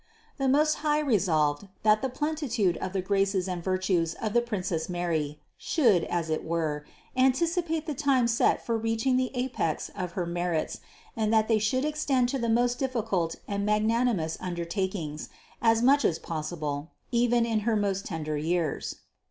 [0.39, 0.41] 665.
[0.43, 4.89] The Most High resolved, that the plenitude of the graces and virtues of the princess
[4.89, 6.83] Mary should, as it were,
[7.15, 10.79] anticipate the time set for reaching the apex of her merits,
[11.15, 15.29] and that they should extend to the most difficult and magnanimous undertakings,
[15.61, 19.01] as much as possible, even in her most tender years.